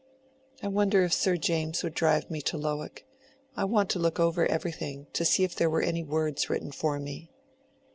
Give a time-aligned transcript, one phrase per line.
[0.63, 3.05] "I wonder if Sir James would drive me to Lowick.
[3.55, 7.29] I want to look over everything—to see if there were any words written for me."